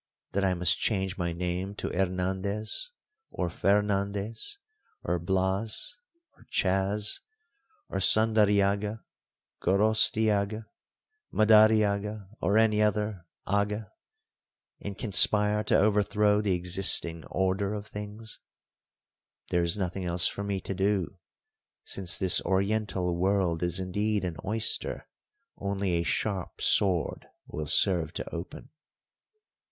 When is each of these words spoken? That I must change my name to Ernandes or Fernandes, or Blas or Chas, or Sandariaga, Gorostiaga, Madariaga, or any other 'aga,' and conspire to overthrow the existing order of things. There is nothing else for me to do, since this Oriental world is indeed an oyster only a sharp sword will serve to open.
That 0.31 0.43
I 0.43 0.55
must 0.55 0.79
change 0.79 1.19
my 1.19 1.31
name 1.31 1.75
to 1.75 1.91
Ernandes 1.91 2.87
or 3.29 3.49
Fernandes, 3.51 4.57
or 5.03 5.19
Blas 5.19 5.95
or 6.35 6.47
Chas, 6.49 7.19
or 7.87 7.99
Sandariaga, 7.99 9.03
Gorostiaga, 9.61 10.65
Madariaga, 11.31 12.29
or 12.39 12.57
any 12.57 12.81
other 12.81 13.27
'aga,' 13.45 13.91
and 14.79 14.97
conspire 14.97 15.63
to 15.65 15.77
overthrow 15.77 16.41
the 16.41 16.55
existing 16.55 17.23
order 17.27 17.75
of 17.75 17.85
things. 17.85 18.39
There 19.51 19.63
is 19.63 19.77
nothing 19.77 20.03
else 20.05 20.25
for 20.25 20.43
me 20.43 20.59
to 20.61 20.73
do, 20.73 21.19
since 21.83 22.17
this 22.17 22.41
Oriental 22.41 23.15
world 23.15 23.61
is 23.61 23.77
indeed 23.77 24.25
an 24.25 24.37
oyster 24.43 25.07
only 25.57 25.91
a 25.91 26.01
sharp 26.03 26.59
sword 26.59 27.27
will 27.45 27.67
serve 27.67 28.13
to 28.13 28.27
open. 28.33 28.71